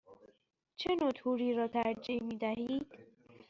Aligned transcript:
چه 0.79 0.89
نوع 0.99 1.11
توری 1.11 1.53
را 1.53 1.67
ترجیح 1.67 2.23
می 2.23 2.37
دهید؟ 2.37 2.87